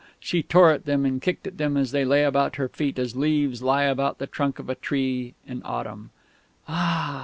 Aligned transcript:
She 0.19 0.41
tore 0.41 0.71
at 0.71 0.85
them, 0.85 1.05
and 1.05 1.21
kicked 1.21 1.57
them 1.59 1.77
as 1.77 1.91
they 1.91 2.03
lay 2.05 2.23
about 2.23 2.55
her 2.55 2.67
feet 2.67 2.97
as 2.97 3.15
leaves 3.15 3.61
lie 3.61 3.83
about 3.83 4.17
the 4.17 4.25
trunk 4.25 4.57
of 4.57 4.67
a 4.67 4.73
tree 4.73 5.35
in 5.47 5.61
autumn.... 5.63 6.09
"Ah!" 6.67 7.19